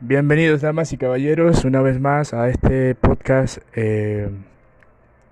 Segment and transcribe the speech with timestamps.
[0.00, 4.28] Bienvenidos damas y caballeros una vez más a este podcast eh,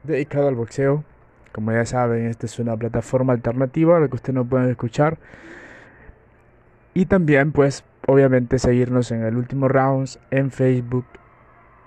[0.05, 1.05] dedicado al boxeo.
[1.53, 5.19] Como ya saben, esta es una plataforma alternativa a la que ustedes no pueden escuchar.
[6.95, 11.05] Y también pues obviamente seguirnos en el último rounds en Facebook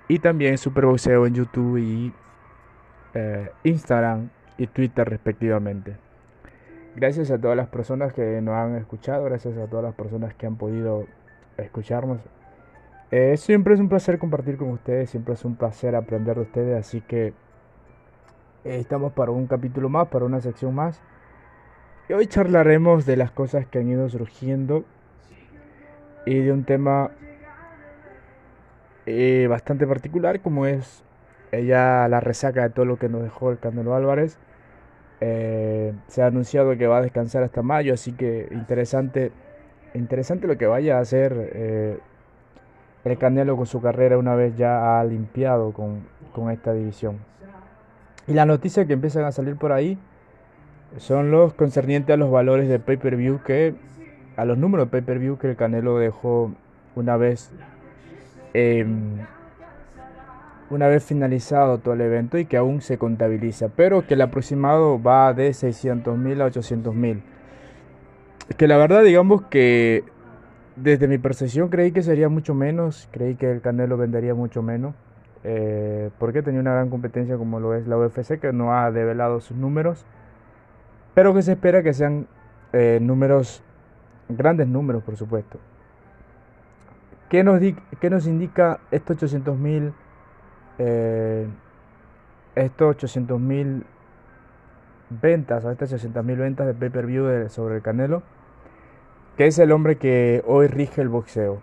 [0.07, 2.13] y también Superboxeo en YouTube y
[3.15, 5.97] eh, Instagram y Twitter respectivamente.
[6.95, 10.45] Gracias a todas las personas que nos han escuchado, gracias a todas las personas que
[10.45, 11.07] han podido
[11.57, 12.19] escucharnos
[13.09, 16.77] eh, siempre es un placer compartir con ustedes, siempre es un placer aprender de ustedes,
[16.77, 17.33] así que eh,
[18.65, 21.01] estamos para un capítulo más, para una sección más.
[22.09, 24.83] Y hoy charlaremos de las cosas que han ido surgiendo
[26.25, 27.11] y de un tema
[29.05, 31.03] eh, bastante particular como es
[31.53, 34.37] ella la resaca de todo lo que nos dejó el Canelo Álvarez.
[35.19, 39.31] se ha anunciado que va a descansar hasta mayo, así que interesante,
[39.93, 42.01] interesante lo que vaya a hacer
[43.11, 46.01] el Canelo con su carrera una vez ya ha limpiado con,
[46.51, 47.17] esta división.
[48.27, 49.97] Y las noticias que empiezan a salir por ahí
[50.97, 53.73] son los concernientes a los valores de pay-per-view que
[54.35, 56.51] a los números de pay-per-view que el Canelo dejó
[56.95, 57.51] una vez
[58.53, 59.17] em,
[60.69, 65.01] una vez finalizado todo el evento y que aún se contabiliza, pero que el aproximado
[65.01, 67.23] va de 600 mil a 800 mil.
[68.57, 70.03] Que la verdad digamos que
[70.77, 74.93] desde mi percepción creí que sería mucho menos, creí que el Canelo vendería mucho menos,
[75.43, 79.39] eh, porque tenía una gran competencia como lo es la UFC, que no ha develado
[79.39, 80.05] sus números,
[81.13, 82.27] pero que se espera que sean
[82.73, 83.63] eh, números,
[84.29, 85.57] grandes números por supuesto.
[87.29, 87.59] ¿Qué nos,
[87.99, 89.93] qué nos indica estos 800 mil,
[90.77, 91.47] eh,
[92.55, 93.85] estos 800 mil
[95.09, 98.21] ventas, o estas 800 mil ventas de pay-per-view sobre el Canelo?
[99.37, 101.61] Que es el hombre que hoy rige el boxeo.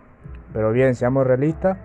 [0.53, 1.77] Pero bien, seamos realistas,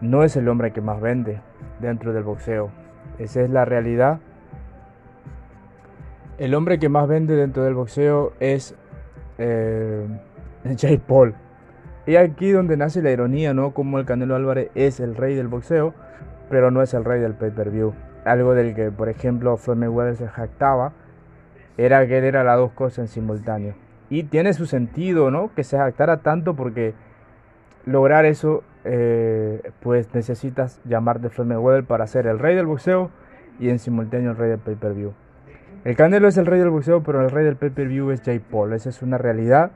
[0.00, 1.40] no es el hombre que más vende
[1.80, 2.70] dentro del boxeo.
[3.18, 4.20] Esa es la realidad.
[6.38, 8.76] El hombre que más vende dentro del boxeo es
[9.38, 10.06] eh,
[10.78, 11.34] Jay Paul.
[12.06, 13.72] Y aquí donde nace la ironía, ¿no?
[13.74, 15.94] Como el Canelo Álvarez es el rey del boxeo,
[16.50, 17.94] pero no es el rey del pay-per-view.
[18.24, 20.92] Algo del que, por ejemplo, Floyd Mayweather se jactaba,
[21.76, 23.83] era que él era las dos cosas en simultáneo.
[24.10, 25.50] Y tiene su sentido, ¿no?
[25.54, 26.94] Que se jactara tanto porque
[27.86, 33.10] lograr eso, eh, pues necesitas llamarte Floyd Mayweather para ser el rey del boxeo
[33.58, 35.12] y en simultáneo el rey del pay-per-view.
[35.84, 38.72] El Canelo es el rey del boxeo, pero el rey del pay-per-view es Jay Paul.
[38.72, 39.72] Esa es una realidad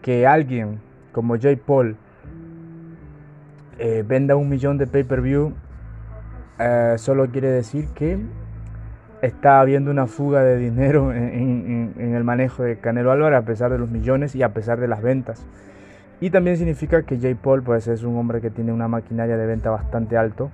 [0.00, 0.80] que alguien
[1.12, 1.96] como Jay Paul
[3.78, 5.52] eh, venda un millón de pay-per-view
[6.58, 8.18] eh, solo quiere decir que
[9.22, 13.78] está habiendo una fuga de dinero en, el manejo de Canelo Álvarez a pesar de
[13.78, 15.46] los millones y a pesar de las ventas.
[16.20, 19.46] Y también significa que Jay Paul pues, es un hombre que tiene una maquinaria de
[19.46, 20.50] venta bastante alto,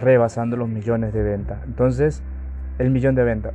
[0.00, 1.58] rebasando los millones de ventas.
[1.66, 2.22] Entonces,
[2.78, 3.54] el millón de ventas.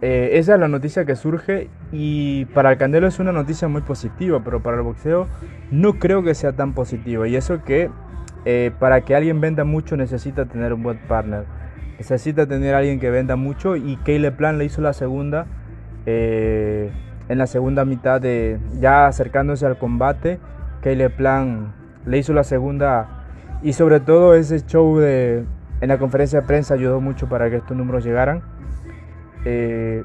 [0.00, 3.80] Eh, esa es la noticia que surge y para el Canelo es una noticia muy
[3.80, 5.26] positiva, pero para el boxeo
[5.70, 7.26] no creo que sea tan positiva.
[7.26, 7.90] Y eso que
[8.44, 11.44] eh, para que alguien venda mucho necesita tener un buen partner
[11.98, 15.46] necesita tener alguien que venda mucho y Caleb Plan le hizo la segunda
[16.06, 16.90] eh,
[17.28, 20.38] en la segunda mitad de ya acercándose al combate
[20.82, 21.74] Caleb Plan
[22.06, 23.24] le hizo la segunda
[23.62, 25.44] y sobre todo ese show de
[25.80, 28.42] en la conferencia de prensa ayudó mucho para que estos números llegaran.
[29.44, 30.02] Eh,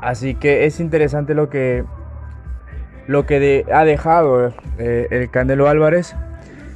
[0.00, 1.84] así que es interesante lo que
[3.06, 6.14] lo que ha dejado eh, el Canelo Álvarez.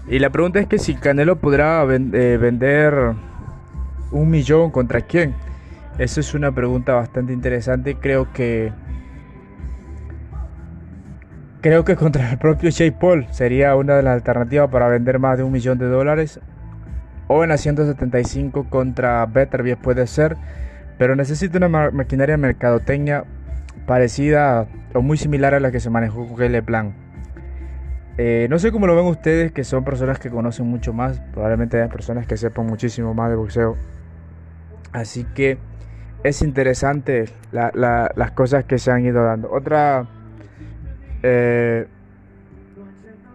[0.09, 3.14] Y la pregunta es que si Canelo podrá vender
[4.12, 5.34] un millón contra quién?
[5.99, 7.97] Esa es una pregunta bastante interesante.
[7.97, 8.73] Creo que
[11.61, 15.37] creo que contra el propio Jay Paul sería una de las alternativas para vender más
[15.37, 16.41] de un millón de dólares.
[17.28, 20.37] O en la 175 contra Beterbiev puede ser,
[20.99, 23.25] pero necesita una maquinaria mercadotecnia
[23.87, 26.95] parecida o muy similar a la que se manejó con el Plan.
[28.19, 31.81] Eh, no sé cómo lo ven ustedes, que son personas que conocen mucho más, probablemente
[31.81, 33.77] hay personas que sepan muchísimo más de boxeo
[34.92, 35.59] Así que
[36.22, 39.50] es interesante las cosas que se han ido dando.
[39.50, 40.06] Otra
[41.22, 41.86] eh,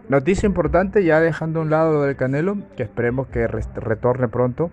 [0.07, 4.71] noticia importante, ya dejando a un lado lo del Canelo, que esperemos que retorne pronto.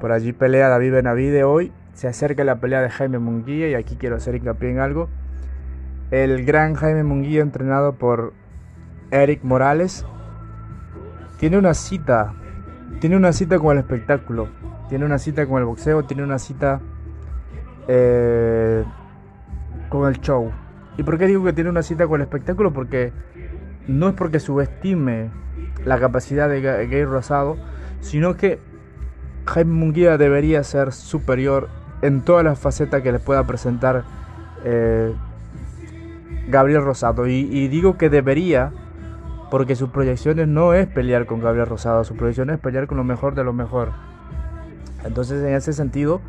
[0.00, 1.72] Por allí pelea David Benavide hoy.
[1.94, 5.08] Se acerca la pelea de Jaime Munguía y aquí quiero hacer hincapié en algo.
[6.10, 8.34] El gran Jaime Munguía, entrenado por
[9.10, 10.04] Eric Morales,
[11.38, 12.34] tiene una cita.
[13.00, 14.48] Tiene una cita con el espectáculo
[14.88, 16.80] tiene una cita con el boxeo, tiene una cita
[17.88, 18.84] eh,
[19.88, 20.50] con el show.
[20.96, 22.72] ¿Y por qué digo que tiene una cita con el espectáculo?
[22.72, 23.12] Porque
[23.86, 25.30] no es porque subestime
[25.84, 27.56] la capacidad de Gay Rosado,
[28.00, 28.58] sino que
[29.46, 31.68] Jaime Munguía debería ser superior
[32.02, 34.04] en todas las facetas que le pueda presentar
[34.64, 35.14] eh,
[36.48, 37.26] Gabriel Rosado.
[37.26, 38.72] Y, digo que debería,
[39.50, 43.04] porque sus proyecciones no es pelear con Gabriel Rosado, su proyección es pelear con lo
[43.04, 43.92] mejor de lo mejor.
[45.04, 46.20] Entonces, en ese sentido,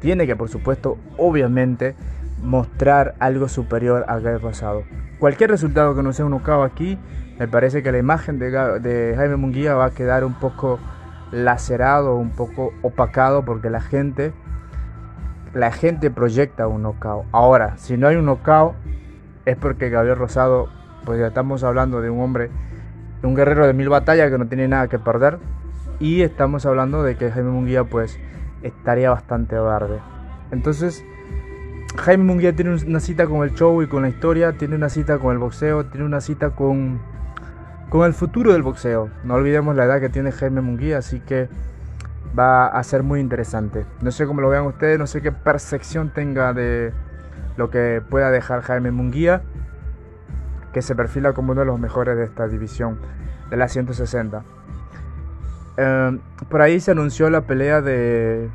[0.00, 1.94] tiene que, por supuesto, obviamente,
[2.42, 4.82] mostrar algo superior a Gabriel Rosado.
[5.18, 6.98] Cualquier resultado que no sea un knockout aquí,
[7.38, 10.78] me parece que la imagen de, Jaime Munguía va a quedar un poco
[11.30, 14.32] lacerado, un poco opacado, porque la gente
[15.54, 17.26] la gente proyecta un knockout.
[17.32, 18.74] Ahora, si no hay un knockout,
[19.44, 20.68] es porque Gabriel Rosado,
[21.04, 22.50] pues ya estamos hablando de un hombre,
[23.22, 25.38] un guerrero de mil batallas que no tiene nada que perder.
[26.02, 28.18] Y estamos hablando de que Jaime Munguía, pues,
[28.64, 30.00] estaría bastante verde.
[30.50, 31.04] Entonces,
[31.96, 35.18] Jaime Munguía tiene una cita con el show y con la historia, tiene una cita
[35.18, 37.00] con el boxeo, tiene una cita con,
[37.88, 39.10] con el futuro del boxeo.
[39.22, 41.48] No olvidemos la edad que tiene Jaime Munguía, así que
[42.36, 43.86] va a ser muy interesante.
[44.00, 46.92] No sé cómo lo vean ustedes, no sé qué percepción tenga de
[47.56, 49.42] lo que pueda dejar Jaime Munguía,
[50.72, 52.98] que se perfila como uno de los mejores de esta división
[53.50, 54.42] de la 160.
[55.76, 58.48] Em, por ahí se anunció la pelea de.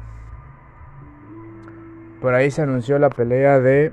[2.22, 3.92] Por ahí se anunció la pelea de.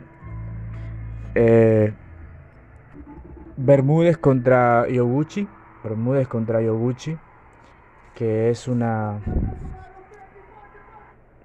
[1.34, 1.92] Eh,
[3.56, 5.48] Bermúdez contra Yoguchi.
[5.82, 7.16] Bermúdez contra Yoguchi.
[8.14, 9.20] Que es una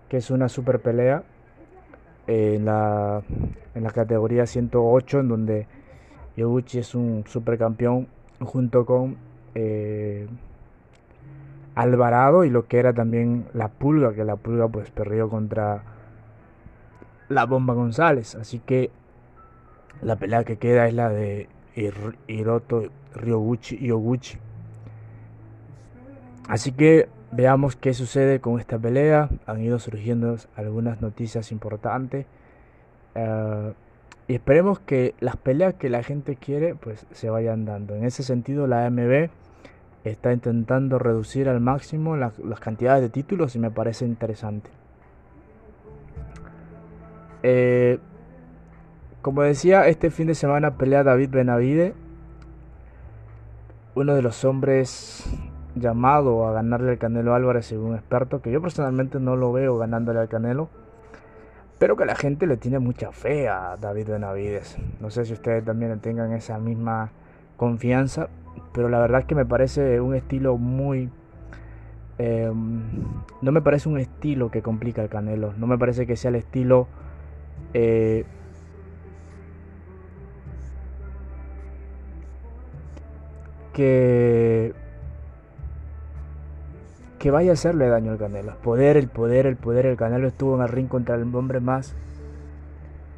[0.10, 1.24] que es una super pelea
[2.28, 3.22] en la,
[3.76, 5.68] en la categoría 108, en donde
[6.36, 8.08] Yoguchi es un supercampeón
[8.40, 9.18] junto con
[9.56, 10.28] eh,
[11.82, 15.84] Alvarado y lo que era también la Pulga, que la Pulga pues perdió contra
[17.30, 18.36] la Bomba González.
[18.36, 18.92] Así que
[20.02, 21.48] la pelea que queda es la de
[22.28, 22.84] Hiroto
[23.16, 24.38] Ryoguchi y Yoguchi.
[26.48, 29.30] Así que Veamos qué sucede con esta pelea.
[29.46, 32.26] Han ido surgiendo algunas noticias importantes.
[33.16, 33.74] Eh,
[34.28, 37.96] y esperemos que las peleas que la gente quiere pues se vayan dando.
[37.96, 39.30] En ese sentido la AMB
[40.04, 44.70] está intentando reducir al máximo las cantidades de títulos y me parece interesante.
[47.44, 48.00] Eh,
[49.22, 51.94] como decía, este fin de semana pelea David Benavide,
[53.96, 55.26] uno de los hombres
[55.76, 60.20] llamado a ganarle al Canelo Álvarez según experto, que yo personalmente no lo veo ganándole
[60.20, 60.70] al Canelo,
[61.78, 64.78] pero que la gente le tiene mucha fe a David Benavides.
[65.00, 67.12] No sé si ustedes también tengan esa misma
[67.60, 68.30] confianza,
[68.74, 71.10] pero la verdad es que me parece un estilo muy...
[72.18, 72.82] Em,
[73.42, 76.36] no me parece un estilo que complica al Canelo, no me parece que sea el
[76.36, 76.88] estilo...
[77.76, 78.26] Eh,
[83.74, 84.74] que
[87.20, 88.56] que vaya a hacerle daño al Canelo.
[88.64, 89.86] Poder, el poder, el poder.
[89.86, 91.94] El Canelo estuvo en el ring contra el hombre más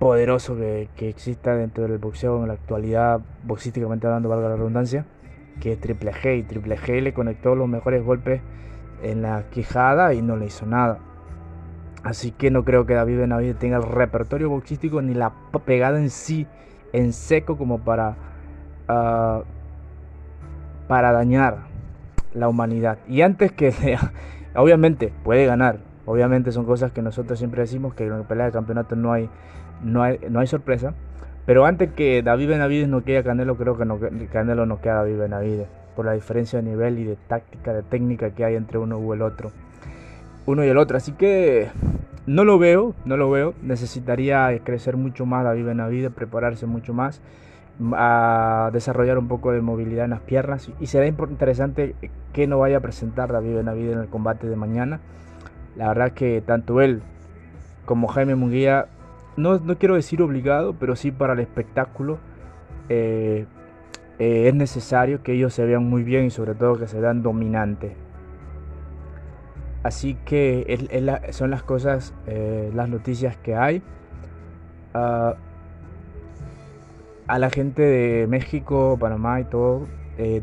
[0.01, 5.05] poderoso que, exista dentro del boxeo en la actualidad, boxísticamente hablando, valga la redundancia,
[5.59, 6.39] que es Triple G.
[6.39, 8.41] Y Triple G le conectó los mejores golpes
[9.03, 10.97] en la quijada y no le hizo nada.
[12.01, 15.33] Así que no creo que David Benavides tenga el repertorio boxístico ni la
[15.67, 16.47] pegada en sí
[16.93, 18.15] en seco como para,
[18.87, 19.43] ah,
[20.87, 21.59] para dañar
[22.33, 22.97] la humanidad.
[23.07, 23.71] Y antes que
[24.55, 28.51] obviamente puede ganar, obviamente son cosas que nosotros siempre decimos que en la pelea de
[28.51, 29.29] campeonato no hay,
[29.83, 30.93] no hay, no hay sorpresa.
[31.45, 35.17] Pero antes que David Benavides no a Canelo, creo que Canelo no queda a David
[35.17, 35.67] Benavides.
[35.95, 39.13] Por la diferencia de nivel y de táctica, de técnica que hay entre uno y
[39.13, 39.51] el otro.
[40.45, 40.97] Uno y el otro.
[40.97, 41.69] Así que
[42.25, 43.53] no lo veo, no lo veo.
[43.61, 47.21] Necesitaría crecer mucho más David Benavides, prepararse mucho más
[47.93, 51.95] a desarrollar un poco de movilidad en las piernas y será interesante
[52.31, 54.99] que no vaya a presentar David Benavides en el combate de mañana.
[55.75, 57.01] La verdad que tanto él
[57.85, 58.87] como Jaime Munguía,
[59.37, 62.19] no, no quiero decir obligado, pero sí para el espectáculo,
[62.89, 63.45] eh,
[64.19, 67.23] eh, es necesario que ellos se vean muy bien y sobre todo que se vean
[67.23, 67.93] dominantes.
[69.83, 73.81] Así que son las cosas, eh, las noticias que hay.
[74.93, 75.35] Ah,
[77.27, 79.87] a la gente de México, Panamá y todo,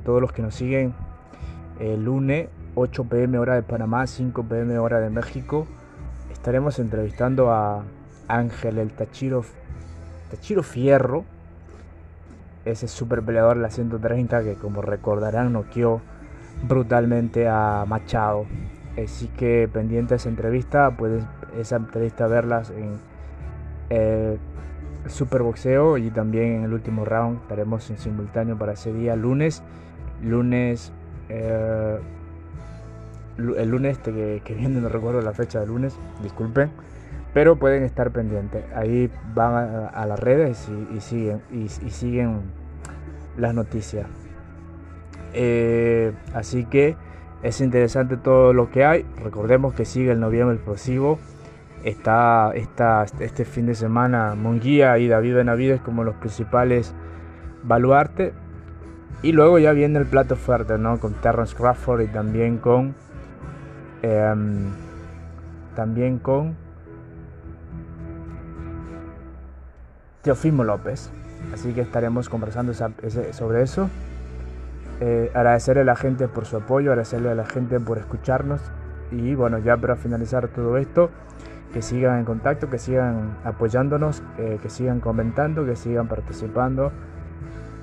[0.05, 0.95] todos los que nos siguen,
[1.79, 5.67] el lunes 8 pm hora de Panamá, 5 pm hora de México,
[6.33, 7.85] estaremos entrevistando a
[8.29, 9.45] Ángel el Tachiro,
[10.31, 11.25] Tachiro Fierro,
[12.65, 16.01] ese super peleador de la 130 que como recordarán noqueó
[16.67, 18.47] brutalmente a Machado.
[19.03, 21.25] Así que pendiente de esa entrevista, puedes
[21.59, 22.99] esa entrevista verlas en
[23.91, 24.39] eh,
[25.07, 27.41] Superboxeo y también en el último round.
[27.43, 29.63] Estaremos en simultáneo para ese día lunes,
[30.23, 30.93] lunes
[31.29, 31.99] Eh,
[33.39, 36.71] el lunes este que, viene, no recuerdo la fecha del lunes, disculpen,
[37.35, 38.65] pero pueden estar pendientes.
[38.75, 42.41] Ahí van a, las redes y, siguen, y, siguen
[43.37, 44.07] las noticias.
[45.35, 46.97] Eh, así que
[47.43, 49.07] es interesante todo lo que hay.
[49.23, 51.19] Recordemos que sigue el noviembre explosivo.
[51.85, 56.95] Está, está este fin de semana Monguía y David Benavides como los principales
[57.63, 58.33] baluartes.
[59.23, 60.99] Y luego ya viene el plato fuerte, ¿no?
[60.99, 62.95] Con Terrence Crawford y también con
[64.03, 64.71] Em,
[65.75, 66.57] también con
[70.23, 71.11] Teofimo López.
[71.53, 73.89] Así que estaremos conversando sobre eso.
[75.01, 78.61] Eh, agradecerle a la gente por su apoyo, agradecerle a la gente por escucharnos.
[79.13, 81.11] Y bueno, ya para finalizar todo esto,
[81.73, 86.93] que sigan en contacto, que sigan apoyándonos, eh, que sigan comentando, que sigan participando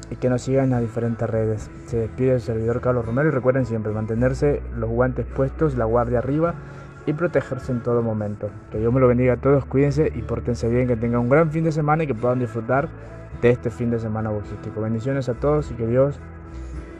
[0.10, 1.70] y que nos sigan en las diferentes redes.
[1.88, 6.20] Se despide el servidor Carlos Romero y recuerden siempre mantenerse los guantes puestos, la guardia
[6.20, 6.54] arriba
[7.06, 8.50] y protegerse en todo momento.
[8.72, 11.52] Que Dios me lo bendiga a todos, cuídense y pórtense bien, que tengan un gran
[11.52, 12.90] fin de semana y que puedan disfrutar
[13.42, 14.82] de este fin de semana logístico.
[14.82, 16.20] Bendiciones a todos y que Dios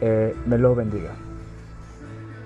[0.00, 1.10] eh, me los bendiga.